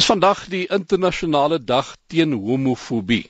Dis 0.00 0.08
vandag 0.08 0.46
die 0.48 0.62
internasionale 0.72 1.58
dag 1.60 1.88
teen 2.08 2.30
homofobie. 2.32 3.26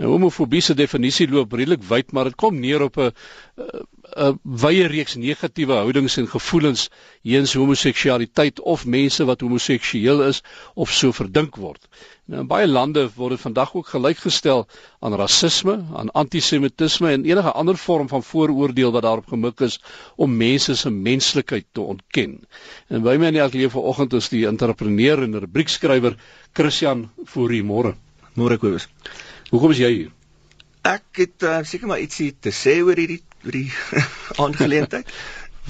Nou 0.00 0.14
homofobie 0.14 0.62
se 0.64 0.72
definisie 0.72 1.26
loop 1.28 1.52
redelik 1.52 1.82
wyd, 1.84 2.14
maar 2.16 2.30
dit 2.30 2.38
kom 2.40 2.56
neer 2.56 2.86
op 2.86 2.96
'n 2.96 3.10
'n 4.16 4.38
wye 4.42 4.86
reeks 4.86 5.14
negatiewe 5.14 5.72
houdings 5.72 6.16
en 6.16 6.28
gevoelens 6.28 6.88
teenoor 7.22 7.60
homoseksualiteit 7.62 8.60
of 8.60 8.86
mense 8.86 9.24
wat 9.24 9.40
homoseksueel 9.40 10.22
is 10.28 10.42
of 10.74 10.90
so 10.90 11.12
verdink 11.12 11.56
word. 11.56 11.86
Nou 12.30 12.42
in 12.44 12.48
baie 12.50 12.66
lande 12.66 13.08
word 13.16 13.34
dit 13.34 13.42
vandag 13.42 13.72
ook 13.74 13.88
gelykgestel 13.90 14.66
aan 15.00 15.16
rasisme, 15.18 15.76
aan 15.94 16.10
antisemitisme 16.10 17.10
en 17.10 17.24
enige 17.24 17.52
ander 17.52 17.76
vorm 17.76 18.08
van 18.08 18.22
vooroordeel 18.22 18.92
wat 18.92 19.02
daarop 19.02 19.26
gemik 19.32 19.60
is 19.66 19.80
om 20.16 20.36
mense 20.36 20.76
se 20.76 20.90
menslikheid 20.90 21.66
te 21.72 21.80
ontken. 21.80 22.38
En 22.88 23.02
by 23.02 23.16
my 23.16 23.32
in 23.32 23.38
die 23.38 23.42
ateljee 23.42 23.72
vanoggend 23.74 24.14
is 24.20 24.28
die 24.28 24.46
entrepreneur 24.46 25.22
en 25.22 25.40
rubriekskrywer 25.46 26.16
Christian 26.52 27.08
Fourie 27.26 27.62
môre. 27.62 27.96
Môre 28.34 28.58
Kobus. 28.58 28.86
Hoekom 29.50 29.74
is 29.74 29.82
jy 29.82 29.90
hier? 29.90 30.12
Ek 30.86 31.18
het 31.18 31.42
uh, 31.44 31.58
seker 31.66 31.90
maar 31.90 32.00
ietsie 32.00 32.30
te 32.32 32.54
sê 32.54 32.78
oor 32.80 32.96
hierdie 32.96 33.20
oor 33.44 33.56
die 33.56 33.70
aangeleentheid. 34.44 35.06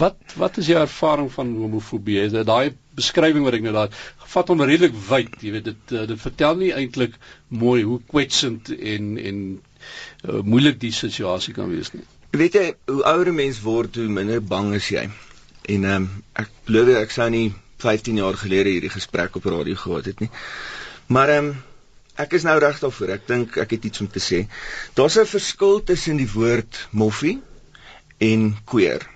wat 0.01 0.35
wat 0.39 0.59
is 0.63 0.69
jou 0.71 0.79
ervaring 0.81 1.29
van 1.33 1.51
homofobie? 1.57 2.21
Is 2.23 2.33
dit 2.33 2.47
daai 2.47 2.77
beskrywing 2.97 3.45
wat 3.47 3.57
ek 3.59 3.65
nou 3.67 3.73
daar 3.75 3.97
vat 4.35 4.53
hom 4.53 4.63
redelik 4.63 4.95
wyd, 5.09 5.35
jy 5.43 5.55
weet 5.57 5.67
dit 5.71 5.95
uh, 5.97 6.05
dit 6.11 6.21
vertel 6.21 6.61
nie 6.61 6.71
eintlik 6.77 7.17
mooi 7.49 7.83
hoe 7.83 7.99
kwetsend 8.13 8.71
en 8.71 9.17
en 9.19 9.41
uh, 9.57 10.41
moeilik 10.47 10.79
die 10.81 10.95
situasie 10.95 11.55
kan 11.57 11.71
wees 11.73 11.93
nie. 11.97 12.05
Weet 12.37 12.59
jy, 12.59 12.67
hoe 12.93 13.03
ouer 13.11 13.33
'n 13.33 13.41
mens 13.41 13.59
word, 13.65 13.99
hoe 13.99 14.09
minder 14.09 14.43
bang 14.43 14.75
is 14.79 14.91
jy. 14.95 15.09
En 15.75 15.85
ehm 15.85 15.97
um, 15.97 16.09
ek 16.39 16.53
glo 16.71 16.87
ek 17.01 17.11
sou 17.11 17.29
nie 17.31 17.49
15 17.83 18.23
jaar 18.23 18.37
gelede 18.37 18.71
hierdie 18.77 18.93
gesprek 18.93 19.37
op 19.37 19.51
radio 19.51 19.75
gehad 19.75 20.13
het 20.13 20.21
nie. 20.21 20.31
Maar 21.09 21.37
ehm 21.37 21.53
um, 21.53 21.59
Ek 22.21 22.35
is 22.37 22.43
nou 22.45 22.59
reg 22.61 22.77
daarvoor. 22.83 23.11
Ek 23.15 23.23
dink 23.31 23.55
ek 23.57 23.71
het 23.71 23.85
iets 23.89 24.01
om 24.03 24.09
te 24.13 24.21
sê. 24.21 24.43
Daar's 24.95 25.17
'n 25.17 25.25
verskil 25.25 25.81
tussen 25.83 26.19
die 26.21 26.29
woord 26.29 26.89
moffie 26.91 27.39
en 28.21 28.51
queer. 28.65 29.07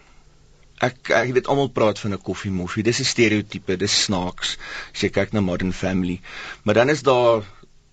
Ek 0.85 1.11
ek 1.17 1.33
weet 1.37 1.49
almal 1.53 1.71
praat 1.77 2.01
van 2.03 2.17
'n 2.17 2.23
koffie 2.29 2.51
moffie. 2.51 2.83
Dis 2.83 3.01
'n 3.01 3.13
stereotipe, 3.13 3.77
dis 3.77 4.03
snaaks 4.05 4.57
as 4.93 5.01
jy 5.03 5.11
kyk 5.11 5.33
na 5.33 5.41
Modern 5.41 5.73
Family. 5.73 6.21
Maar 6.63 6.75
dan 6.75 6.89
is 6.89 7.03
daar 7.03 7.45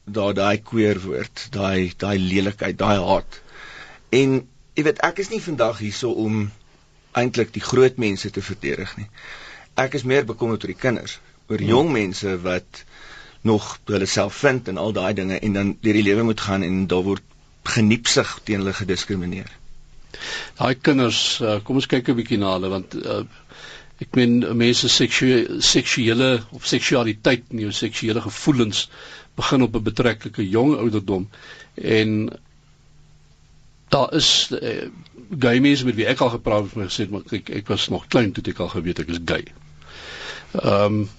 daar 0.06 0.34
daai 0.34 0.58
queer 0.62 1.00
woord, 1.00 1.48
daai 1.52 1.94
daai 1.98 2.18
lelikheid, 2.20 2.78
daai 2.78 3.00
haat. 3.00 3.42
En 4.10 4.48
jy 4.74 4.84
weet 4.84 5.00
ek 5.00 5.20
is 5.20 5.30
nie 5.30 5.42
vandag 5.42 5.78
hierso 5.78 6.12
om 6.12 6.52
eintlik 7.12 7.54
die 7.54 7.64
groot 7.64 7.98
mense 7.98 8.32
te 8.32 8.42
verdedig 8.42 8.98
nie. 8.98 9.08
Ek 9.76 9.94
is 9.94 10.04
meer 10.04 10.26
bekommerd 10.26 10.64
oor 10.64 10.74
die 10.74 10.82
kinders, 10.88 11.20
oor 11.48 11.60
hmm. 11.60 11.68
jong 11.68 11.92
mense 11.92 12.38
wat 12.42 12.84
nog 13.42 13.80
hulle 13.86 14.06
self 14.06 14.36
vind 14.46 14.68
en 14.68 14.78
al 14.78 14.94
daai 14.94 15.14
dinge 15.14 15.40
en 15.40 15.54
dan 15.54 15.78
deur 15.82 15.94
die 15.94 16.08
lewe 16.08 16.24
moet 16.24 16.42
gaan 16.42 16.64
en 16.64 16.88
daar 16.88 17.04
word 17.04 17.24
geniepsig 17.64 18.40
teen 18.44 18.64
hulle 18.64 18.74
gediskrimineer. 18.74 19.50
Daai 20.60 20.76
kinders, 20.76 21.40
uh, 21.42 21.60
kom 21.64 21.80
ons 21.82 21.88
kyk 21.88 22.10
'n 22.12 22.18
bietjie 22.20 22.38
na 22.42 22.54
hulle 22.56 22.70
want 22.74 22.96
uh, 23.00 23.24
ek 24.02 24.16
meen 24.18 24.40
mense 24.58 24.90
seksuele 24.90 25.62
seksuele 25.62 26.30
of 26.58 26.66
seksualiteit 26.68 27.44
en 27.52 27.60
jou 27.66 27.72
seksuele 27.72 28.22
gevoelens 28.22 28.88
begin 29.38 29.62
op 29.68 29.76
'n 29.76 29.84
betreklike 29.84 30.48
jong 30.50 30.76
ouderdom 30.78 31.30
en 31.76 32.30
daar 33.90 34.14
is 34.16 34.50
uh, 34.52 34.88
gay 35.40 35.60
mense 35.60 35.86
met 35.86 35.96
wie 35.96 36.08
ek 36.08 36.22
al 36.22 36.30
gepraat 36.36 36.64
het 36.70 36.76
en 36.76 36.90
gesê 36.90 37.10
maar 37.10 37.28
ek 37.40 37.50
ek 37.62 37.68
was 37.68 37.88
nog 37.90 38.08
klein 38.08 38.32
toe 38.32 38.44
ek 38.52 38.60
al 38.60 38.72
geweet 38.76 39.00
ek 39.00 39.10
is 39.16 39.24
gay. 39.26 39.44
Ehm 40.54 41.02
um, 41.02 41.10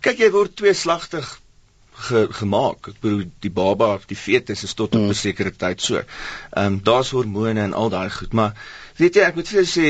kyk 0.00 0.18
jy 0.22 0.30
word 0.32 0.54
tweeslagtig 0.56 1.26
ge, 2.08 2.26
gemaak. 2.40 2.90
Ek 2.92 3.00
bedoel 3.00 3.24
die 3.44 3.52
baba 3.54 3.94
of 3.94 4.06
die 4.10 4.18
fetus 4.18 4.64
is 4.66 4.74
tot 4.74 4.94
op 4.94 5.00
'n 5.00 5.10
mm. 5.10 5.18
sekere 5.22 5.52
tyd 5.52 5.80
so. 5.80 6.02
Ehm 6.02 6.66
um, 6.66 6.78
daar's 6.82 7.10
hormone 7.16 7.60
en 7.60 7.74
al 7.74 7.90
daai 7.90 8.10
goed, 8.10 8.32
maar 8.32 8.54
weet 8.96 9.14
jy 9.14 9.26
ek 9.26 9.34
moet 9.34 9.48
vir 9.48 9.62
jou 9.62 9.68
sê 9.72 9.88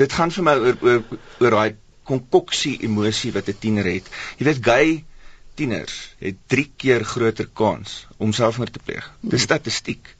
dit 0.00 0.12
gaan 0.12 0.30
vir 0.30 0.44
my 0.44 0.54
oor 0.66 0.76
oor 0.82 1.02
oor 1.40 1.50
daai 1.58 1.76
konkoksie 2.04 2.76
emosie 2.88 3.32
wat 3.32 3.48
'n 3.48 3.58
tiener 3.58 3.84
het. 3.84 4.10
Jy 4.38 4.44
weet 4.50 4.64
gay 4.64 5.04
tieners 5.54 6.14
het 6.18 6.36
3 6.46 6.70
keer 6.76 7.04
groter 7.04 7.48
kans 7.52 8.06
om 8.16 8.32
selfmoord 8.32 8.72
te 8.72 8.82
pleeg. 8.84 9.10
Dis 9.20 9.40
mm. 9.40 9.46
statistiek. 9.48 10.16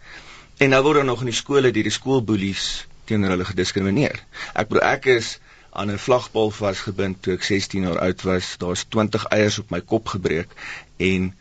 En 0.58 0.70
nou 0.70 0.82
word 0.82 1.02
daar 1.02 1.04
nog 1.04 1.20
in 1.20 1.32
die 1.32 1.40
skole 1.42 1.70
deur 1.70 1.82
die 1.82 1.98
skoolboelies 1.98 2.86
teenoor 3.04 3.34
hulle 3.34 3.44
gediskrimineer. 3.48 4.20
Ek 4.54 4.68
bedoel 4.68 4.86
ek 4.88 5.08
is 5.18 5.38
aan 5.74 5.90
'n 5.90 5.98
vlagpaal 5.98 6.50
vasgebind 6.50 7.22
toe 7.22 7.34
ek 7.34 7.42
16 7.42 7.82
jaar 7.82 7.98
oud 7.98 8.22
was. 8.22 8.54
Daar's 8.58 8.84
20 8.88 9.24
eiers 9.24 9.58
op 9.58 9.70
my 9.70 9.80
kop 9.80 10.08
gebreek 10.08 10.50
en 10.96 11.34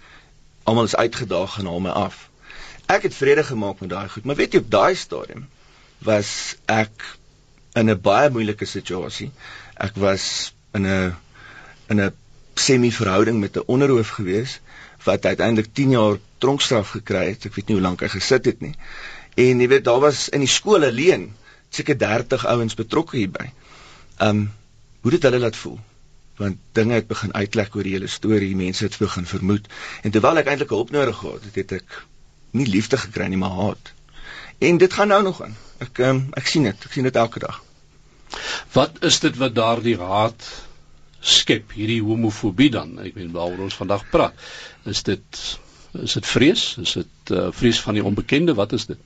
almal 0.64 0.90
is 0.90 0.96
uitgedaag 0.96 1.58
en 1.60 1.66
haal 1.66 1.80
my 1.80 1.90
af. 1.90 2.30
Ek 2.86 3.06
het 3.06 3.16
vrede 3.16 3.44
gemaak 3.44 3.80
met 3.80 3.90
daai 3.90 4.10
goed, 4.10 4.26
maar 4.26 4.36
weet 4.36 4.54
jy 4.54 4.60
op 4.60 4.72
daai 4.72 4.96
stadium 4.96 5.46
was 5.98 6.56
ek 6.66 7.06
in 7.74 7.90
'n 7.90 8.02
baie 8.02 8.30
moeilike 8.30 8.66
situasie. 8.66 9.32
Ek 9.78 9.96
was 9.96 10.54
in 10.74 10.88
'n 10.88 11.16
in 11.88 12.02
'n 12.02 12.14
semi-verhouding 12.56 13.40
met 13.40 13.58
'n 13.58 13.64
onderhoof 13.66 14.10
gewees 14.10 14.60
wat 15.04 15.26
uiteindelik 15.26 15.74
10 15.74 15.90
jaar 15.90 16.18
tronkstraf 16.38 16.90
gekry 16.90 17.26
het. 17.30 17.46
Ek 17.46 17.56
weet 17.56 17.68
nie 17.68 17.76
hoe 17.76 17.86
lank 17.86 18.02
hy 18.02 18.08
gesit 18.08 18.46
het 18.46 18.60
nie. 18.62 18.76
En 19.36 19.60
jy 19.60 19.68
weet 19.68 19.84
daar 19.84 20.00
was 20.00 20.30
in 20.30 20.40
die 20.40 20.50
skool 20.50 20.84
alleen 20.84 21.36
seker 21.70 21.98
30 21.98 22.46
ouens 22.46 22.74
betrokke 22.74 23.18
hierby. 23.18 23.52
Ehm 24.24 24.44
um, 24.44 24.52
hoe 25.04 25.12
dit 25.12 25.26
hulle 25.28 25.40
laat 25.44 25.58
voel? 25.60 25.80
Want 26.40 26.58
dinge 26.78 26.94
het 26.96 27.08
begin 27.08 27.34
uitlek 27.34 27.76
oor 27.76 27.84
die 27.84 27.96
hele 27.98 28.08
storie, 28.08 28.56
mense 28.56 28.86
het 28.86 28.96
begin 28.98 29.26
vermoed 29.28 29.68
en 30.02 30.14
terwyl 30.16 30.40
ek 30.40 30.48
eintlik 30.52 30.72
hulp 30.72 30.94
nodig 30.96 31.18
gehad 31.20 31.44
het, 31.50 31.58
het 31.60 31.74
ek 31.82 31.98
nie 32.56 32.68
liefde 32.70 32.98
gekry 33.02 33.28
nie, 33.28 33.40
maar 33.42 33.58
haat. 33.58 33.92
En 34.64 34.78
dit 34.78 34.94
gaan 34.94 35.12
nou 35.12 35.20
nog 35.24 35.42
aan. 35.44 35.56
Ek 35.84 36.00
um, 36.08 36.22
ek 36.40 36.48
sien 36.48 36.70
dit, 36.70 36.86
ek 36.88 36.96
sien 36.96 37.10
dit 37.10 37.20
elke 37.20 37.44
dag. 37.44 37.60
Wat 38.78 39.04
is 39.10 39.20
dit 39.26 39.38
wat 39.42 39.56
daardie 39.58 39.98
haat 40.00 40.48
skep, 41.20 41.76
hierdie 41.76 42.02
homofobie 42.04 42.70
dan? 42.72 42.96
Ek 43.04 43.18
meen 43.20 43.34
waaroor 43.36 43.68
ons 43.68 43.80
vandag 43.80 44.08
praat. 44.14 44.48
Is 44.90 45.04
dit 45.04 45.44
is 45.94 46.16
dit 46.18 46.26
vrees? 46.26 46.64
Is 46.82 46.96
dit 46.98 47.34
uh, 47.36 47.50
vrees 47.54 47.80
van 47.86 48.00
die 48.00 48.04
onbekende? 48.04 48.56
Wat 48.58 48.72
is 48.74 48.88
dit? 48.90 49.02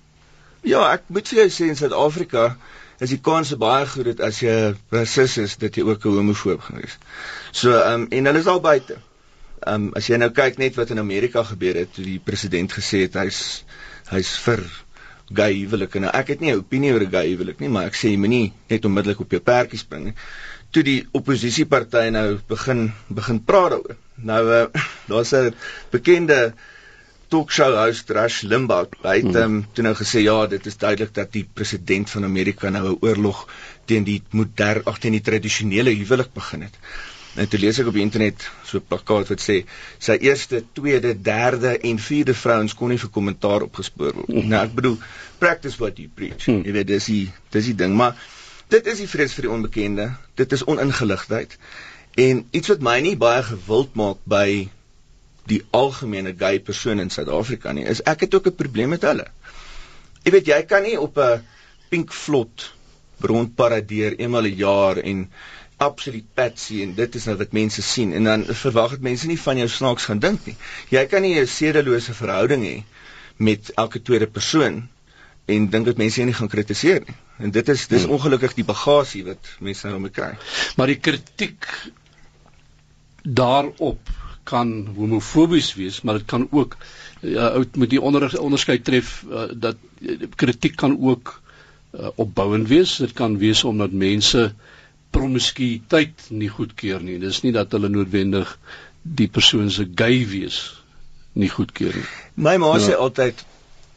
Ja, 0.67 0.85
ek 0.93 1.09
moet 1.13 1.27
vir 1.27 1.43
jou 1.43 1.49
sê 1.53 1.71
in 1.71 1.79
Suid-Afrika 1.79 2.51
is 2.99 3.13
die 3.13 3.21
kans 3.21 3.53
baie 3.61 3.85
goed 3.89 4.09
dat 4.11 4.23
as 4.27 4.39
jy 4.41 4.55
rasis 4.93 5.37
is 5.43 5.57
dat 5.61 5.75
jy 5.77 5.83
ook 5.85 6.05
'n 6.05 6.17
homofoob 6.17 6.61
gewees. 6.61 6.97
So 7.51 7.71
ehm 7.71 8.01
um, 8.01 8.07
en 8.09 8.25
hulle 8.25 8.39
is 8.39 8.47
al 8.47 8.61
buite. 8.61 8.97
Ehm 9.59 9.87
um, 9.87 9.93
as 9.93 10.07
jy 10.07 10.17
nou 10.17 10.29
kyk 10.29 10.57
net 10.57 10.75
wat 10.75 10.89
in 10.89 10.99
Amerika 10.99 11.43
gebeur 11.43 11.75
het 11.75 11.93
toe 11.93 12.05
die 12.05 12.19
president 12.19 12.73
gesê 12.73 13.05
het 13.05 13.13
hy's 13.13 13.63
hy's 14.09 14.37
vir 14.45 14.63
gay 15.33 15.53
huwelike. 15.53 15.99
Nou 15.99 16.11
ek 16.13 16.27
het 16.27 16.39
nie 16.39 16.51
'n 16.51 16.59
opinie 16.63 16.93
oor 16.93 17.03
'n 17.03 17.11
gay 17.11 17.27
huwelik 17.29 17.59
nie, 17.59 17.69
maar 17.69 17.85
ek 17.85 17.95
sê 17.95 18.09
jy 18.09 18.17
moenie 18.17 18.53
net 18.69 18.85
onmiddellik 18.85 19.19
op 19.19 19.31
jou 19.31 19.41
perdjie 19.41 19.79
spring 19.79 20.03
nie. 20.05 20.15
Toe 20.71 20.83
die 20.83 21.07
oppositiepartye 21.11 22.11
nou 22.11 22.39
begin 22.47 22.93
begin 23.07 23.43
praat 23.43 23.71
daaroor. 23.71 23.95
Nou 24.15 24.43
uh, 24.47 24.65
daar's 25.09 25.33
'n 25.33 25.53
bekende 25.91 26.53
talkshow 27.33 27.75
host 27.75 28.09
Rush 28.15 28.43
Limbaugh 28.47 28.95
hy 29.03 29.17
het 29.19 29.33
hmm. 29.33 29.43
um, 29.43 29.65
toe 29.73 29.83
nou 29.83 29.93
gesê 29.99 30.23
ja 30.23 30.37
dit 30.47 30.65
is 30.71 30.79
duidelik 30.79 31.13
dat 31.15 31.31
die 31.33 31.43
president 31.59 32.09
van 32.09 32.23
Amerika 32.27 32.69
nou 32.69 32.85
'n 32.91 32.97
oorlog 33.01 33.47
teen 33.85 34.07
die 34.07 34.21
moderne 34.31 34.85
ag 34.85 34.99
teen 34.99 35.15
die 35.17 35.25
tradisionele 35.29 35.95
huwelik 35.95 36.33
begin 36.33 36.61
het. 36.67 36.75
En 37.37 37.47
toe 37.47 37.59
lees 37.59 37.77
ek 37.79 37.89
op 37.91 37.97
die 37.97 38.01
internet 38.01 38.47
so 38.65 38.77
'n 38.77 38.87
plakkaat 38.89 39.27
wat 39.33 39.41
sê 39.41 39.57
sy 39.99 40.15
eerste, 40.29 40.63
tweede, 40.73 41.13
derde 41.21 41.77
en 41.89 41.99
vierde 41.99 42.33
vrouens 42.33 42.73
kon 42.73 42.89
nie 42.89 43.01
vir 43.03 43.09
kommentaar 43.09 43.61
opgespoor 43.67 44.13
word. 44.13 44.31
Hmm. 44.31 44.47
Nou 44.47 44.63
ek 44.63 44.73
bedoel 44.79 44.97
practice 45.37 45.77
what 45.77 45.97
you 45.97 46.09
preach. 46.13 46.45
Hmm. 46.45 46.63
Jy 46.65 46.71
weet 46.71 46.87
dis 46.87 47.05
die 47.05 47.27
dis 47.51 47.65
die 47.65 47.75
ding, 47.75 47.95
maar 47.95 48.15
dit 48.67 48.87
is 48.87 49.03
die 49.03 49.07
vrees 49.07 49.33
vir 49.33 49.47
die 49.47 49.53
onbekende. 49.57 50.09
Dit 50.35 50.51
is 50.51 50.65
oningeligtheid. 50.65 51.57
En 52.17 52.47
iets 52.51 52.67
wat 52.73 52.81
my 52.81 52.99
nie 52.99 53.15
baie 53.15 53.43
gewild 53.43 53.93
maak 53.95 54.17
by 54.25 54.69
die 55.47 55.61
algemene 55.71 56.33
gay 56.37 56.59
persoon 56.59 56.99
in 57.03 57.11
Suid-Afrika 57.13 57.73
nie, 57.73 57.85
is 57.85 58.03
ek 58.03 58.25
het 58.27 58.35
ook 58.35 58.47
'n 58.47 58.55
probleem 58.55 58.89
met 58.95 59.05
hulle. 59.07 59.27
Jy 60.23 60.31
weet 60.31 60.47
jy 60.47 60.61
kan 60.67 60.83
nie 60.83 60.99
op 60.99 61.17
'n 61.17 61.43
pink 61.89 62.13
vlot 62.13 62.71
rondparadeer 63.19 64.19
eenmal 64.19 64.45
'n 64.45 64.55
jaar 64.55 64.97
en 64.97 65.29
absoluut 65.77 66.25
patsy 66.33 66.81
en 66.81 66.93
dit 66.97 67.15
is 67.15 67.25
nou 67.29 67.37
wat 67.37 67.51
mense 67.53 67.81
sien 67.81 68.13
en 68.13 68.23
dan 68.23 68.45
verwag 68.45 68.95
dit 68.97 69.01
mense 69.01 69.27
nie 69.27 69.39
van 69.39 69.57
jou 69.57 69.67
snaaks 69.69 70.09
gaan 70.09 70.19
dink 70.19 70.45
nie. 70.45 70.55
Jy 70.89 71.05
kan 71.05 71.21
nie 71.21 71.39
'n 71.39 71.47
sedelose 71.47 72.13
verhouding 72.13 72.63
hê 72.65 72.83
met 73.37 73.71
elke 73.75 74.01
tweede 74.01 74.27
persoon 74.27 74.87
en 75.45 75.69
dink 75.69 75.85
dat 75.85 75.97
mense 75.97 76.23
nie 76.23 76.33
gaan 76.33 76.47
kritiseer 76.47 77.03
nie. 77.05 77.15
En 77.37 77.51
dit 77.51 77.69
is 77.69 77.87
dis 77.87 78.03
hmm. 78.03 78.11
ongelukkig 78.11 78.53
die 78.53 78.65
bagasie 78.65 79.23
wat 79.23 79.47
mense 79.59 79.87
nou 79.87 79.99
moet 79.99 80.13
kry. 80.13 80.33
Maar 80.75 80.87
die 80.87 80.99
kritiek 80.99 81.67
daarop 83.23 84.09
kan 84.47 84.71
homofobies 84.95 85.73
wees, 85.77 86.01
maar 86.01 86.21
dit 86.21 86.27
kan 86.29 86.47
ook 86.51 86.77
ja, 87.21 87.51
met 87.75 87.91
die 87.91 88.01
onder, 88.01 88.29
onderskeid 88.39 88.83
tref 88.87 89.23
uh, 89.27 89.49
dat 89.53 89.77
uh, 89.99 90.17
kritiek 90.35 90.75
kan 90.75 90.97
ook 90.99 91.33
uh, 91.91 92.09
opbouend 92.15 92.67
wees. 92.67 92.97
Dit 93.03 93.13
kan 93.17 93.37
wees 93.37 93.63
omdat 93.63 93.91
mense 93.91 94.53
promiskuïteit 95.15 96.27
nie 96.29 96.49
goedkeur 96.51 97.03
nie. 97.03 97.19
Dis 97.19 97.41
nie 97.45 97.53
dat 97.55 97.71
hulle 97.75 97.89
noodwendig 97.89 98.57
die 99.01 99.29
persoon 99.31 99.71
se 99.71 99.87
gay 99.95 100.25
wees 100.27 100.59
nie 101.37 101.49
goedkeur 101.49 101.95
nie. 101.95 102.07
My 102.35 102.57
ma 102.61 102.73
ja. 102.75 102.83
sê 102.89 102.97
altyd 102.97 103.43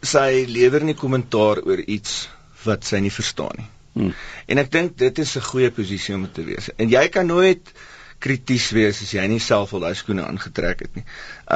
sy 0.06 0.46
lewer 0.48 0.84
nie 0.86 0.96
kommentaar 0.96 1.62
oor 1.66 1.80
iets 1.80 2.28
wat 2.64 2.86
sy 2.88 3.00
nie 3.04 3.12
verstaan 3.12 3.56
nie. 3.58 3.68
Hmm. 3.90 4.12
En 4.46 4.60
ek 4.62 4.70
dink 4.72 4.98
dit 5.00 5.18
is 5.18 5.36
'n 5.36 5.48
goeie 5.50 5.70
posisie 5.70 6.14
om 6.14 6.28
te 6.32 6.44
wees. 6.44 6.70
En 6.76 6.88
jy 6.88 7.08
kan 7.08 7.26
nooit 7.26 7.72
krities 8.20 8.68
wees 8.76 9.00
as 9.04 9.12
jy 9.16 9.24
nie 9.32 9.40
self 9.40 9.72
al 9.74 9.84
daai 9.86 9.96
skoene 9.98 10.26
aangetrek 10.26 10.84
het 10.84 10.98
nie. 10.98 11.04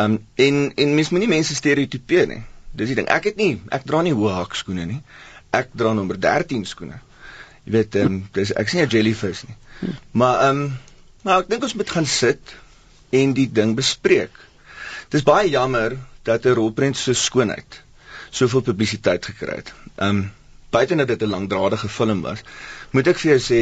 Um 0.02 0.18
en 0.40 0.60
en 0.80 0.94
mens 0.96 1.12
moenie 1.12 1.30
mense 1.30 1.56
stereotipeer 1.56 2.26
nie. 2.30 2.42
Dis 2.72 2.90
die 2.90 2.98
ding. 2.98 3.08
Ek 3.12 3.28
het 3.30 3.40
nie 3.40 3.58
ek 3.74 3.84
dra 3.88 4.02
nie 4.02 4.14
hoë 4.16 4.38
hak 4.38 4.56
skoene 4.58 4.86
nie. 4.88 5.00
Ek 5.54 5.74
dra 5.76 5.92
nommer 5.96 6.18
13 6.20 6.64
skoene. 6.68 7.00
Jy 7.64 7.76
weet 7.76 8.00
um 8.02 8.22
dis 8.36 8.54
ek 8.56 8.72
sien 8.72 8.84
'n 8.84 8.90
jellyfish 8.96 9.44
nie. 9.48 9.56
Maar 10.12 10.48
um 10.48 10.64
maar 11.22 11.44
ek 11.44 11.52
dink 11.52 11.62
ons 11.68 11.76
moet 11.80 11.90
gaan 11.90 12.06
sit 12.06 12.56
en 13.12 13.32
die 13.36 13.48
ding 13.60 13.76
bespreek. 13.76 14.32
Dis 15.10 15.22
baie 15.22 15.48
jammer 15.50 15.98
dat 16.24 16.46
'n 16.46 16.56
rolprent 16.56 16.96
so 16.96 17.12
skoonheid 17.12 17.82
soveel 18.30 18.62
publisiteit 18.62 19.26
gekry 19.26 19.60
het. 19.60 19.72
Um 19.96 20.30
buite 20.70 20.96
dat 20.96 21.08
dit 21.08 21.22
'n 21.22 21.30
langdradige 21.30 21.88
film 21.88 22.20
was, 22.22 22.40
moet 22.90 23.06
ek 23.06 23.18
vir 23.18 23.30
jou 23.36 23.40
sê 23.40 23.60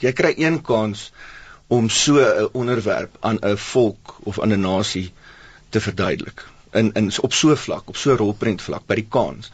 jy 0.00 0.12
kry 0.12 0.34
een 0.36 0.62
kans 0.62 1.10
om 1.72 1.88
so 1.88 2.20
'n 2.20 2.48
onderwerp 2.52 3.16
aan 3.20 3.38
'n 3.40 3.56
volk 3.56 4.16
of 4.22 4.40
aan 4.40 4.52
'n 4.52 4.60
nasie 4.60 5.12
te 5.68 5.80
verduidelik 5.80 6.44
in 6.72 6.92
in 6.92 7.12
op 7.20 7.32
so 7.32 7.54
vlak, 7.56 7.88
op 7.88 7.96
so 7.96 8.16
rolprent 8.16 8.62
vlak 8.62 8.86
by 8.86 8.94
die 8.94 9.08
kans. 9.08 9.52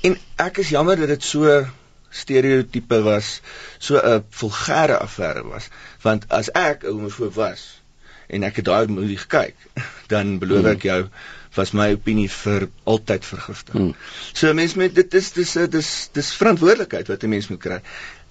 En 0.00 0.16
ek 0.36 0.58
is 0.62 0.68
jammer 0.68 0.96
dat 0.96 1.08
dit 1.08 1.22
so 1.22 1.66
stereotipe 2.10 3.02
was, 3.02 3.40
so 3.78 4.00
'n 4.00 4.24
vulgêre 4.30 4.98
affære 4.98 5.44
was, 5.48 5.68
want 6.02 6.28
as 6.28 6.50
ek 6.52 6.84
'n 6.84 6.92
homofoob 6.92 7.34
was 7.34 7.80
en 8.26 8.42
ek 8.42 8.56
het 8.56 8.64
daai 8.64 8.86
movie 8.86 9.18
gekyk, 9.18 9.56
dan 10.14 10.38
beloof 10.38 10.64
ek 10.64 10.82
jou 10.82 11.08
was 11.54 11.72
my 11.72 11.92
opinie 11.92 12.30
vir 12.30 12.68
altyd 12.84 13.24
vergiftig. 13.24 13.74
Hmm. 13.74 13.94
So 14.32 14.54
mense 14.54 14.78
met 14.78 14.94
dit 14.94 15.14
is 15.14 15.32
dis 15.32 15.52
dis 15.70 16.08
dis 16.12 16.32
verantwoordelikheid 16.32 17.08
wat 17.08 17.22
'n 17.22 17.28
mens 17.28 17.48
moet 17.48 17.60
kry. 17.60 17.80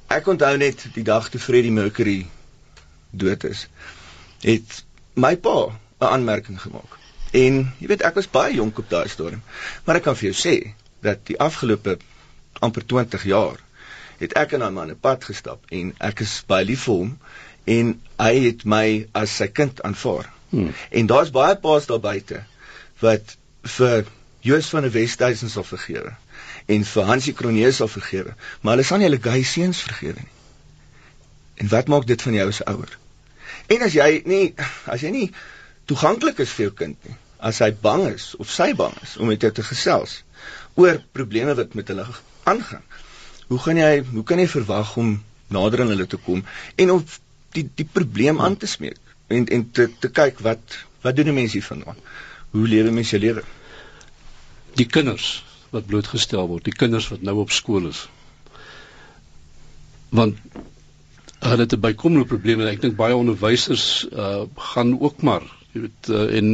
Ek 0.07 0.27
onthou 0.27 0.57
net 0.57 0.85
die 0.93 1.03
dag 1.03 1.29
toe 1.29 1.39
Freddie 1.39 1.71
Mercury 1.71 2.25
dood 3.13 3.43
is, 3.49 3.67
het 4.41 4.83
my 5.13 5.35
pa 5.35 5.57
'n 5.69 6.11
aanmerking 6.15 6.61
gemaak. 6.61 6.97
En 7.31 7.73
jy 7.79 7.87
weet 7.87 8.01
ek 8.01 8.17
was 8.19 8.29
baie 8.29 8.53
jonk 8.55 8.77
op 8.77 8.89
daai 8.89 9.07
stadium, 9.09 9.43
maar 9.83 9.95
ek 9.95 10.03
kan 10.03 10.17
vir 10.17 10.31
jou 10.31 10.37
sê 10.37 10.73
dat 11.01 11.25
die 11.29 11.39
afgelope 11.39 11.97
amper 12.59 12.85
20 12.85 13.23
jaar 13.23 13.57
het 14.19 14.35
ek 14.39 14.53
en 14.55 14.65
daai 14.65 14.71
man 14.71 14.91
'n 14.91 14.99
pad 14.99 15.23
gestap 15.23 15.65
en 15.69 15.93
ek 15.99 16.19
is 16.25 16.43
baie 16.47 16.65
lief 16.65 16.83
vir 16.87 16.93
hom 16.93 17.17
en 17.77 18.01
hy 18.19 18.33
het 18.47 18.65
my 18.65 19.07
as 19.11 19.35
sy 19.35 19.47
kind 19.47 19.81
aanvaar. 19.81 20.29
Hmm. 20.49 20.73
En 20.89 21.05
daar's 21.07 21.31
baie 21.31 21.55
paas 21.55 21.85
daar 21.85 21.99
buite 21.99 22.43
wat 22.99 23.37
vir 23.77 24.05
Joos 24.43 24.69
van 24.69 24.83
die 24.83 24.91
Westhuizen 24.91 25.49
sal 25.49 25.63
vergewe 25.63 26.15
en 26.65 26.83
vir 26.83 27.03
Hansie 27.03 27.33
Kronee 27.33 27.71
sal 27.71 27.87
vergewe, 27.87 28.35
maar 28.61 28.75
hulle 28.75 28.87
sal 28.87 28.97
nie 28.97 29.07
hulle 29.07 29.21
gay 29.23 29.43
seuns 29.43 29.81
vergewe 29.81 30.19
nie. 30.19 30.33
En 31.63 31.69
wat 31.71 31.87
maak 31.87 32.07
dit 32.07 32.21
van 32.21 32.33
jou 32.33 32.47
as 32.47 32.63
ouer? 32.65 32.97
En 33.71 33.85
as 33.85 33.95
jy 33.95 34.09
nie 34.27 34.45
as 34.91 35.03
jy 35.03 35.11
nie 35.13 35.27
toeganklik 35.89 36.39
is 36.43 36.51
vir 36.55 36.67
jou 36.67 36.75
kind 36.83 37.07
nie, 37.07 37.15
as 37.39 37.59
hy 37.63 37.71
bang 37.85 38.07
is 38.11 38.33
of 38.39 38.51
sy 38.51 38.71
bang 38.77 38.95
is 39.03 39.17
om 39.19 39.31
met 39.31 39.43
jou 39.43 39.51
te 39.51 39.65
gesels 39.67 40.21
oor 40.79 40.99
probleme 41.15 41.55
wat 41.59 41.75
met 41.79 41.91
hulle 41.91 42.05
aangaan. 42.49 42.83
Hoe 43.49 43.59
gaan 43.65 43.79
jy 43.79 43.93
hoe 44.09 44.23
kan 44.27 44.41
jy 44.41 44.47
verwag 44.51 44.95
om 44.97 45.15
nader 45.53 45.83
aan 45.83 45.93
hulle 45.93 46.07
te 46.09 46.19
kom 46.27 46.43
en 46.75 46.93
om 46.97 47.03
die 47.55 47.65
die 47.81 47.87
probleem 47.97 48.41
aan 48.41 48.57
te 48.57 48.69
smeek 48.69 48.99
en 49.33 49.47
en 49.57 49.65
te 49.71 49.89
te 49.99 50.11
kyk 50.21 50.41
wat 50.47 50.79
wat 51.03 51.15
doen 51.15 51.31
die 51.31 51.39
mense 51.39 51.59
hier 51.59 51.67
vandaan? 51.67 51.99
Hoe 52.53 52.67
lewe 52.67 52.91
mens 52.91 53.11
jou 53.11 53.19
lewe? 53.21 53.43
Die 54.79 54.87
kinders 54.89 55.43
wat 55.73 55.87
blootgestel 55.89 56.47
word, 56.47 56.65
die 56.65 56.75
kinders 56.75 57.09
wat 57.09 57.23
nou 57.25 57.39
op 57.41 57.51
skool 57.51 57.89
is. 57.89 58.05
Want 60.13 60.37
hulle 61.49 61.65
'n 61.67 61.79
bykomende 61.87 62.25
probleem 62.27 62.61
en 62.61 62.71
ek 62.71 62.81
dink 62.81 62.95
baie 62.95 63.15
onderwysers 63.15 64.07
uh 64.11 64.43
gaan 64.71 64.99
ook 64.99 65.21
maar 65.21 65.43
jy 65.73 65.81
weet 65.87 66.09
uh, 66.13 66.25
en 66.37 66.49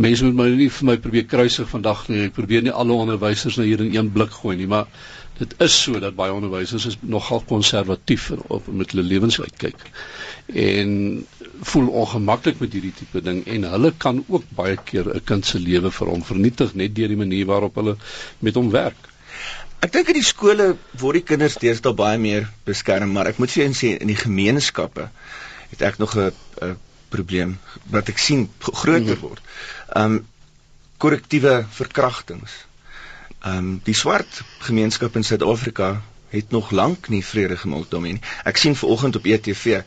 mense 0.00 0.24
moet 0.24 0.38
my 0.38 0.46
nie 0.56 0.70
vir 0.72 0.86
my 0.88 0.96
probeer 1.04 1.26
kruisig 1.28 1.68
vandag 1.68 2.06
nie. 2.08 2.22
Ek 2.28 2.36
probeer 2.38 2.64
nie 2.64 2.72
alle 2.72 2.96
onderwysers 2.96 3.58
nou 3.60 3.66
hier 3.68 3.82
in 3.84 3.92
een 3.94 4.08
blik 4.14 4.32
gooi 4.40 4.56
nie, 4.56 4.68
maar 4.70 4.88
dit 5.38 5.54
is 5.66 5.74
so 5.84 6.00
dat 6.00 6.16
baie 6.16 6.32
onderwysers 6.32 6.86
is 6.92 6.96
nogal 7.02 7.42
konservatief 7.50 8.30
op 8.56 8.68
met 8.72 8.94
hulle 8.94 9.04
lewens 9.06 9.40
uitkyk. 9.42 9.82
En 10.66 10.94
voel 11.70 11.88
ongemaklik 12.02 12.60
met 12.62 12.72
hierdie 12.76 12.94
tipe 12.96 13.20
ding 13.24 13.42
en 13.50 13.66
hulle 13.74 13.92
kan 14.04 14.22
ook 14.28 14.46
baie 14.56 14.76
keer 14.90 15.12
'n 15.14 15.24
kind 15.24 15.46
se 15.46 15.58
lewe 15.60 15.90
vir 15.90 16.08
hom 16.08 16.22
vernietig 16.24 16.74
net 16.74 16.94
deur 16.96 17.08
die 17.08 17.20
manier 17.20 17.46
waarop 17.46 17.74
hulle 17.74 17.96
met 18.38 18.54
hom 18.54 18.70
werk. 18.70 19.10
Ek 19.84 19.92
dink 19.92 20.08
in 20.08 20.16
die 20.16 20.24
skole 20.24 20.70
word 20.96 21.18
die 21.18 21.26
kinders 21.28 21.58
deesdae 21.60 21.92
baie 21.92 22.16
meer 22.20 22.46
beskerm, 22.64 23.10
maar 23.12 23.28
ek 23.28 23.40
moet 23.42 23.52
vir 23.52 23.66
jou 23.66 23.72
sê 23.76 23.90
in 24.00 24.08
die 24.08 24.16
gemeenskappe 24.16 25.10
het 25.72 25.82
ek 25.84 25.98
nog 26.00 26.14
'n 26.16 26.78
probleem 27.12 27.58
wat 27.92 28.08
ek 28.08 28.18
sien 28.18 28.46
groter 28.64 29.20
word. 29.20 29.42
Um 30.02 30.22
korrektiewe 30.98 31.66
verkrachtings. 31.76 32.54
Um 33.44 33.80
die 33.84 33.96
swart 33.98 34.40
gemeenskap 34.64 35.16
in 35.20 35.26
Suid-Afrika 35.28 36.00
het 36.32 36.50
nog 36.50 36.70
lank 36.70 37.08
nie 37.12 37.24
vrede 37.24 37.56
gemaak 37.56 37.90
daarmee 37.90 38.16
nie. 38.16 38.24
Ek 38.44 38.56
sien 38.56 38.76
ver 38.76 38.88
oggend 38.88 39.16
op 39.20 39.26
ETV 39.26 39.82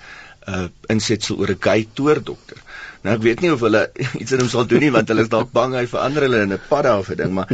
uh 0.47 0.67
insetsel 0.93 1.37
oor 1.41 1.51
'n 1.51 1.61
gay 1.61 1.87
toordokter. 1.93 2.57
Nou 3.03 3.15
ek 3.15 3.23
weet 3.23 3.41
nie 3.43 3.51
of 3.53 3.63
hulle 3.65 3.83
iets 4.21 4.33
aan 4.33 4.43
hom 4.43 4.49
sal 4.49 4.67
doen 4.67 4.83
nie 4.83 4.91
want 4.91 5.09
hulle 5.11 5.25
is 5.25 5.31
dalk 5.31 5.51
bang 5.55 5.75
hy 5.75 5.85
verander 5.91 6.25
hulle 6.27 6.41
in 6.45 6.53
'n 6.55 6.61
padda 6.69 6.97
of 6.99 7.09
'n 7.11 7.19
ding, 7.21 7.33
maar 7.39 7.51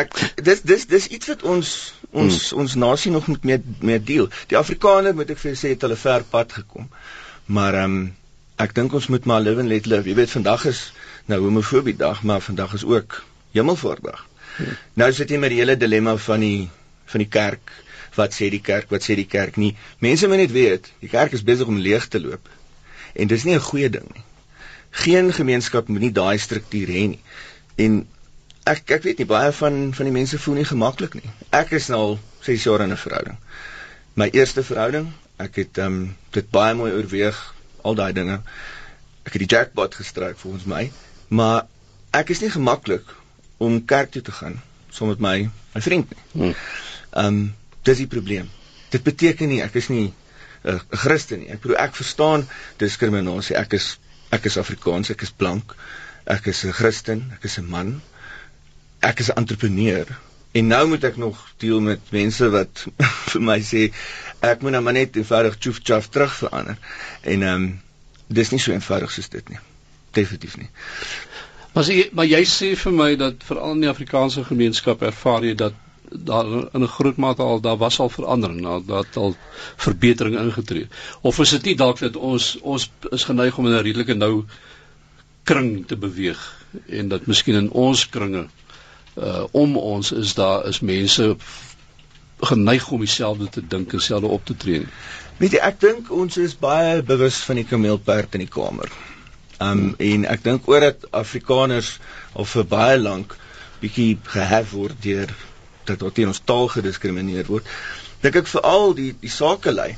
ek 0.00 0.14
dis 0.48 0.62
dis 0.62 0.86
dis 0.86 1.06
iets 1.06 1.32
wat 1.32 1.42
ons 1.42 1.74
ons 2.10 2.38
hmm. 2.50 2.60
ons 2.62 2.74
nasie 2.84 3.12
nog 3.12 3.26
moet 3.26 3.44
meer 3.44 3.60
meer 3.80 4.02
deel. 4.12 4.30
Die 4.48 4.58
Afrikaners 4.58 5.16
moet 5.18 5.30
ek 5.30 5.42
vir 5.42 5.58
sê 5.58 5.74
het 5.74 5.86
hulle 5.86 5.96
ver 5.96 6.24
pad 6.30 6.52
gekom. 6.52 6.88
Maar 7.46 7.74
ehm 7.82 7.98
um, 7.98 8.08
ek 8.60 8.74
dink 8.76 8.92
ons 8.92 9.08
moet 9.08 9.24
maar 9.24 9.40
live 9.40 9.60
and 9.60 9.72
let 9.72 9.86
live. 9.86 10.08
Jy 10.08 10.14
weet 10.14 10.30
vandag 10.30 10.66
is 10.68 10.92
nou 11.26 11.40
homofobie 11.40 11.96
dag, 11.96 12.22
maar 12.22 12.40
vandag 12.40 12.74
is 12.74 12.84
ook 12.84 13.22
Hemelvaartdag. 13.52 14.26
Hmm. 14.56 14.76
Nou 14.94 15.12
sit 15.12 15.30
jy 15.30 15.38
met 15.38 15.50
die 15.50 15.60
hele 15.62 15.76
dilemma 15.76 16.16
van 16.16 16.40
die 16.40 16.68
van 17.10 17.24
die 17.24 17.28
kerk 17.28 17.72
wat 18.14 18.34
sê 18.34 18.48
die 18.50 18.62
kerk, 18.62 18.90
wat 18.90 19.04
sê 19.06 19.16
die 19.18 19.28
kerk 19.28 19.56
nie. 19.56 19.74
Mense 19.98 20.28
moet 20.28 20.42
net 20.42 20.54
weet, 20.54 20.90
die 21.02 21.10
kerk 21.10 21.34
is 21.36 21.44
besig 21.46 21.68
om 21.70 21.78
leeg 21.78 22.08
te 22.08 22.20
loop. 22.20 22.48
En 23.14 23.30
dis 23.30 23.44
nie 23.44 23.54
'n 23.54 23.66
goeie 23.70 23.90
ding 23.90 24.08
nie. 24.14 24.24
Geen 24.90 25.32
gemeenskap 25.32 25.88
moet 25.88 26.00
nie 26.00 26.12
daai 26.12 26.38
struktuur 26.38 26.88
hê 26.88 27.06
nie. 27.08 27.20
En 27.76 28.06
ek 28.66 28.90
ek 28.90 29.02
weet 29.02 29.18
nie 29.18 29.26
baie 29.26 29.52
van 29.52 29.94
van 29.94 30.04
die 30.04 30.12
mense 30.12 30.38
voel 30.38 30.54
nie 30.54 30.64
gemaklik 30.64 31.14
nie. 31.14 31.30
Ek 31.50 31.70
is 31.72 31.88
nou 31.88 32.00
al 32.00 32.18
6 32.40 32.64
jaar 32.64 32.80
in 32.80 32.92
'n 32.92 32.96
verhouding. 32.96 33.36
My 34.14 34.28
eerste 34.32 34.62
verhouding, 34.62 35.12
ek 35.36 35.56
het 35.56 35.78
ehm 35.78 35.86
um, 35.86 36.16
dit 36.30 36.50
baie 36.50 36.74
mooi 36.74 36.92
oorweeg, 36.92 37.54
al 37.82 37.94
daai 37.94 38.12
dinge. 38.12 38.40
Ek 39.24 39.32
het 39.32 39.48
die 39.48 39.56
jackpot 39.56 39.94
gestryk 39.94 40.38
volgens 40.38 40.64
my, 40.64 40.92
maar 41.28 41.66
ek 42.10 42.28
is 42.30 42.40
nie 42.40 42.50
gemaklik 42.50 43.04
om 43.58 43.84
kerk 43.84 44.10
toe 44.10 44.22
te 44.22 44.32
gaan 44.32 44.62
saam 44.90 45.08
met 45.08 45.18
my 45.18 45.36
my 45.74 45.80
vriend 45.80 46.10
nie. 46.10 46.22
Hmm. 46.32 46.54
Ehm 47.10 47.26
um, 47.26 47.40
dis 47.82 48.02
die 48.02 48.10
probleem. 48.10 48.48
Dit 48.90 49.02
beteken 49.06 49.48
nie 49.48 49.62
ek 49.62 49.74
is 49.80 49.88
nie 49.88 50.12
'n 50.62 50.74
uh, 50.74 50.80
Christen 50.90 51.40
nie. 51.40 51.48
Ek 51.48 51.60
bedoel 51.60 51.78
ek 51.80 51.94
verstaan 51.96 52.48
diskriminasie. 52.76 53.56
Ek 53.56 53.72
is 53.72 53.98
ek 54.30 54.44
is 54.44 54.58
Afrikaans, 54.60 55.10
ek 55.10 55.22
is 55.22 55.30
blank. 55.30 55.74
Ek 56.26 56.46
is 56.46 56.64
'n 56.64 56.72
Christen, 56.72 57.30
ek 57.32 57.44
is 57.44 57.58
'n 57.58 57.68
man. 57.68 58.02
Ek 59.00 59.20
is 59.20 59.30
'n 59.30 59.38
entrepreneur. 59.40 60.06
En 60.52 60.66
nou 60.66 60.86
moet 60.88 61.04
ek 61.04 61.16
nog 61.16 61.38
deel 61.56 61.80
met 61.80 62.00
mense 62.10 62.50
wat 62.50 62.86
vir 63.32 63.40
my 63.40 63.60
sê 63.60 63.92
ek 64.40 64.62
moet 64.62 64.72
nou 64.72 64.82
maar 64.82 64.98
net 64.98 65.16
eenvoudig 65.16 65.58
tjoef 65.58 65.80
tjaf 65.80 66.08
terug 66.08 66.34
verander. 66.34 66.76
En 67.22 67.42
ehm 67.42 67.54
um, 67.54 67.80
dis 68.26 68.50
nie 68.50 68.60
so 68.60 68.72
eenvoudig 68.72 69.10
soos 69.10 69.28
dit 69.28 69.48
nie. 69.48 69.58
Definitief 70.12 70.56
nie. 70.56 70.70
Maar 71.72 71.84
jy 71.84 72.10
maar 72.12 72.26
jy 72.26 72.42
sê 72.44 72.74
vir 72.76 72.92
my 72.92 73.14
dat 73.16 73.46
veral 73.46 73.76
in 73.76 73.84
die 73.86 73.90
Afrikaanse 73.90 74.44
gemeenskap 74.44 75.02
ervaar 75.02 75.46
jy 75.46 75.54
dat 75.54 75.74
daar 76.10 76.46
in 76.46 76.82
'n 76.82 76.86
groot 76.86 77.16
mate 77.16 77.42
al 77.42 77.60
daar 77.60 77.76
was 77.76 77.98
al 77.98 78.08
verandering, 78.08 78.62
daar 78.62 78.80
dat 78.86 79.16
al 79.16 79.36
verbetering 79.76 80.38
ingetree. 80.38 80.88
Of 81.20 81.38
is 81.38 81.50
dit 81.50 81.62
nie 81.62 81.76
dalk 81.76 81.98
dat 81.98 82.16
ons 82.16 82.58
ons 82.60 82.90
is 83.10 83.24
geneig 83.24 83.58
om 83.58 83.66
in 83.66 83.72
'n 83.72 83.82
redelike 83.82 84.14
nou 84.14 84.44
kring 85.42 85.86
te 85.86 85.96
beweeg 85.96 86.40
en 86.86 87.08
dat 87.08 87.26
miskien 87.26 87.54
in 87.54 87.70
ons 87.70 88.08
kringe 88.08 88.46
uh 89.18 89.44
om 89.50 89.76
ons 89.76 90.12
is 90.12 90.34
daar 90.34 90.66
is 90.66 90.80
mense 90.80 91.36
geneig 92.40 92.90
om 92.90 93.00
dieselfde 93.00 93.48
te 93.48 93.66
dink 93.66 93.92
en 93.92 93.98
dieselfde 93.98 94.26
op 94.26 94.44
te 94.44 94.56
tree. 94.56 94.86
Weet 95.36 95.52
jy, 95.52 95.58
ek 95.58 95.80
dink 95.80 96.10
ons 96.10 96.36
is 96.36 96.58
baie 96.58 97.02
bewus 97.02 97.36
van 97.48 97.60
die 97.60 97.64
kameelperd 97.64 98.34
in 98.34 98.44
die 98.44 98.52
kamer. 98.52 98.92
Um 99.60 99.94
en 99.98 100.24
ek 100.24 100.44
dink 100.44 100.68
oor 100.68 100.80
dat 100.80 101.06
Afrikaners 101.10 101.98
al 102.32 102.44
vir 102.44 102.64
baie 102.64 102.98
lank 102.98 103.36
bietjie 103.80 104.18
gehef 104.24 104.72
word 104.76 105.02
deur 105.04 105.32
dat 105.92 106.00
daar 106.04 106.14
teen 106.16 106.30
ons 106.32 106.42
taal 106.44 106.68
gediskrimineer 106.72 107.50
word. 107.50 107.68
Dink 108.24 108.40
ek 108.42 108.50
veral 108.50 108.94
die 108.98 109.12
die 109.20 109.32
sakelei 109.32 109.94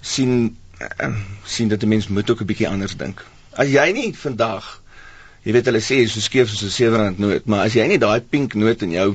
sien 0.00 0.56
uh, 0.80 1.14
sien 1.44 1.68
dat 1.72 1.82
'n 1.82 1.94
mens 1.94 2.08
moet 2.08 2.30
ook 2.30 2.42
'n 2.42 2.50
bietjie 2.50 2.68
anders 2.68 2.96
dink. 2.96 3.24
As 3.52 3.68
jy 3.68 3.90
nie 3.92 4.12
vandag 4.14 4.78
jy 5.48 5.54
weet 5.56 5.70
hulle 5.70 5.80
sê 5.80 6.02
so 6.08 6.20
skeef 6.20 6.50
soos 6.50 6.78
'n 6.80 6.92
R7 6.92 7.18
noot, 7.22 7.46
maar 7.46 7.66
as 7.66 7.74
jy 7.74 7.86
nie 7.88 7.98
daai 8.02 8.20
pink 8.20 8.54
noot 8.54 8.82
in 8.82 8.92
jou 8.92 9.08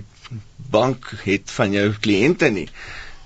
bank 0.73 1.11
het 1.23 1.51
van 1.51 1.71
jou 1.75 1.91
kliënte 2.05 2.49
nie, 2.49 2.67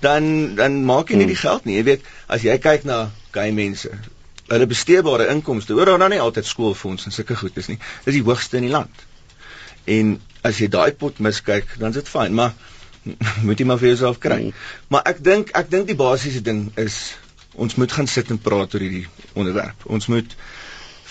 dan 0.04 0.54
dan 0.58 0.84
maak 0.84 1.10
jy 1.10 1.16
nie 1.16 1.30
die 1.30 1.38
hmm. 1.38 1.46
geld 1.46 1.64
nie. 1.64 1.76
Jy 1.78 1.84
weet, 1.88 2.08
as 2.28 2.44
jy 2.44 2.58
kyk 2.58 2.84
na 2.84 3.10
gay 3.32 3.50
mense, 3.52 3.90
hulle 4.48 4.66
besteedbare 4.68 5.28
inkomste, 5.32 5.72
hoor 5.76 5.92
daar 5.92 6.02
nou 6.02 6.10
nie 6.12 6.20
altyd 6.20 6.46
skoolfonds 6.46 7.08
en 7.08 7.14
sulke 7.14 7.36
goed 7.36 7.56
is 7.56 7.70
nie. 7.72 7.78
Dis 8.04 8.18
die 8.18 8.24
hoogste 8.24 8.60
in 8.60 8.68
die 8.68 8.74
land. 8.74 9.06
En 9.88 10.18
as 10.44 10.60
jy 10.60 10.68
daai 10.72 10.92
pot 10.92 11.18
miskyk, 11.24 11.78
dan 11.80 11.94
is 11.94 12.02
dit 12.02 12.08
fyn, 12.08 12.36
maar 12.36 12.52
moet 13.46 13.60
jy 13.60 13.66
maar 13.68 13.80
vir 13.80 13.92
jouself 13.92 14.20
kry. 14.22 14.42
Mm. 14.48 14.68
Maar 14.94 15.08
ek 15.12 15.22
dink 15.24 15.52
ek 15.58 15.70
dink 15.70 15.88
die 15.90 15.98
basiese 15.98 16.42
ding 16.44 16.68
is 16.76 17.16
ons 17.58 17.74
moet 17.80 17.92
gaan 17.92 18.06
sit 18.06 18.30
en 18.30 18.38
praat 18.38 18.74
oor 18.74 18.84
hierdie 18.84 19.06
onderwerp. 19.34 19.86
Ons 19.90 20.06
moet 20.12 20.36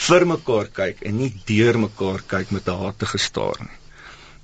vir 0.08 0.25
mekaar 0.30 0.70
kyk 0.74 1.01
en 1.10 1.18
nie 1.18 1.32
deur 1.50 1.80
mekaar 1.88 2.24
kyk 2.36 2.54
met 2.56 2.68
'n 2.70 2.80
hatige 2.84 3.18
staar 3.18 3.60
nie. 3.60 3.80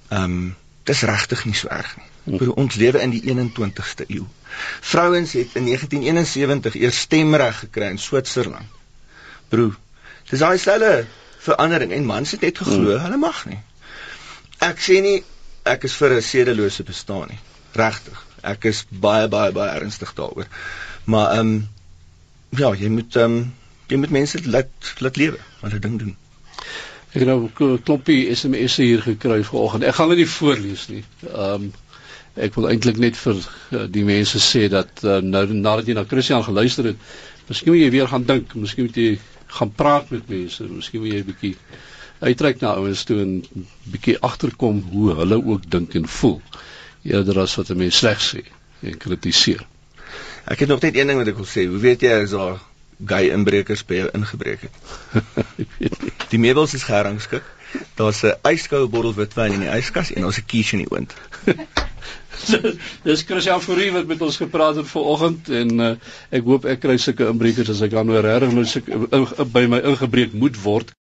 Ehm 0.10 0.24
um, 0.24 0.56
dis 0.84 1.02
regtig 1.08 1.46
nie 1.46 1.56
so 1.56 1.68
erg 1.72 1.98
nie. 1.98 2.10
Mm. 2.26 2.52
Ons 2.60 2.76
lewe 2.76 3.02
in 3.02 3.12
die 3.12 3.22
21ste 3.24 4.08
eeu. 4.08 4.26
Vrouens 4.82 5.32
het 5.34 5.56
in 5.60 5.66
1971 5.66 6.76
eers 6.76 7.00
stemreg 7.00 7.60
gekry 7.60 7.90
in 7.92 8.00
Switserland. 8.00 8.68
Bro, 9.50 9.74
dis 10.30 10.40
daai 10.40 10.58
selfe 10.58 11.06
verandering 11.44 11.92
en 11.92 12.06
mans 12.06 12.32
het 12.32 12.42
net 12.42 12.58
geglo 12.58 12.96
mm. 12.96 13.04
hulle 13.06 13.18
mag 13.18 13.46
nie. 13.46 13.60
Ek 14.64 14.80
sê 14.80 15.02
nie 15.04 15.24
ek 15.64 15.84
is 15.84 15.96
vir 15.96 16.16
'n 16.18 16.22
sedelose 16.22 16.84
bestaan 16.84 17.28
nie. 17.30 17.40
Regtig. 17.74 18.26
Ek 18.44 18.66
is 18.66 18.86
baie 18.90 19.28
baie 19.28 19.52
baie 19.52 19.80
ernstig 19.80 20.14
daaroor. 20.14 20.48
Maar 21.06 21.32
ehm 21.38 21.40
um, 21.40 21.70
ja, 22.50 22.74
jy 22.74 22.90
moet 22.90 23.16
ehm 23.16 23.38
um, 23.38 23.54
jy 23.88 23.98
moet 23.98 24.10
mense 24.10 24.42
laat 24.46 24.94
laat 25.00 25.16
lewe, 25.16 25.40
'n 25.62 25.80
ding 25.80 26.00
doen. 26.00 26.16
Ek 27.14 27.22
het 27.22 27.28
nou 27.28 27.50
'n 27.50 27.84
klompie 27.84 28.36
SMS'e 28.36 28.84
hier 28.84 29.02
gekry 29.02 29.44
vanoggend. 29.44 29.84
Ek 29.84 29.96
gaan 29.96 30.10
dit 30.10 30.18
nie 30.18 30.30
voorlees 30.38 30.88
nie. 30.88 31.04
Ehm 31.30 31.54
um, 31.54 31.74
ek 32.36 32.56
wil 32.56 32.70
eintlik 32.70 32.98
net 32.98 33.18
vir 33.18 33.38
uh, 33.38 33.86
die 33.90 34.04
mense 34.04 34.40
sê 34.42 34.68
dat 34.70 35.04
uh, 35.04 35.20
nou 35.22 35.46
nadat 35.54 35.88
jy 35.88 35.94
na 35.94 36.06
Christian 36.10 36.44
geluister 36.44 36.86
het, 36.90 36.98
miskien 37.48 37.74
moet 37.74 37.84
jy 37.84 37.90
weer 37.94 38.08
gaan 38.10 38.26
dink, 38.26 38.56
miskien 38.58 38.88
moet 38.88 38.98
jy 38.98 39.20
gaan 39.58 39.72
praat 39.72 40.10
met 40.10 40.30
mense, 40.30 40.64
miskien 40.64 41.04
moet 41.04 41.14
jy 41.14 41.20
'n 41.20 41.28
bietjie 41.30 41.56
uitreik 42.24 42.62
na 42.62 42.74
ouens 42.80 43.04
toe 43.08 43.20
en 43.22 43.34
bietjie 43.94 44.18
agterkom 44.20 44.82
hoe 44.92 45.14
hulle 45.20 45.40
ook 45.44 45.70
dink 45.76 45.96
en 46.00 46.08
voel 46.08 46.40
eerder 47.04 47.40
as 47.44 47.56
wat 47.60 47.70
'n 47.70 47.78
mens 47.78 47.98
sleg 47.98 48.20
sê 48.22 48.44
en 48.82 48.98
kritiseer. 48.98 49.66
Ek 50.44 50.60
het 50.60 50.70
nog 50.70 50.82
net 50.82 50.96
een 50.96 51.08
ding 51.08 51.20
wat 51.20 51.28
ek 51.28 51.40
wil 51.40 51.48
sê. 51.48 51.68
Hoe 51.68 51.80
weet 51.80 52.02
jy 52.02 52.12
as 52.24 52.36
daar 52.36 52.60
gay 53.08 53.30
inbrekers 53.32 53.86
by 53.86 53.96
jou 53.96 54.10
ingebreek 54.14 54.62
het? 54.68 54.76
die 56.32 56.40
meubels 56.40 56.74
is 56.74 56.84
gerangskik. 56.84 57.44
Daar's 57.96 58.24
'n 58.24 58.36
yskoue 58.52 58.88
bottel 58.88 59.14
witwyn 59.14 59.54
in 59.54 59.66
die 59.66 59.72
yskas 59.78 60.12
en 60.14 60.26
ons 60.26 60.38
'n 60.38 60.46
kies 60.46 60.74
in 60.74 60.84
die 60.84 60.92
oond. 60.92 61.14
Dis 63.04 63.24
Christian 63.24 63.62
Fourie 63.62 63.92
wat 63.92 64.06
met 64.06 64.22
ons 64.22 64.38
gepraat 64.38 64.76
het 64.76 64.88
vanoggend 64.88 65.50
en 65.50 65.80
uh, 65.80 65.92
ek 66.30 66.44
hoop 66.44 66.66
ek 66.66 66.80
kry 66.80 66.98
sulke 66.98 67.28
inbrekers 67.28 67.70
as 67.70 67.82
ek 67.82 67.92
dan 67.92 68.08
nou 68.08 68.20
regtig 68.20 68.54
nou 68.54 69.24
uh, 69.24 69.46
by 69.46 69.66
my 69.68 69.80
ingebreek 69.80 70.34
moet 70.34 70.60
word. 70.64 70.94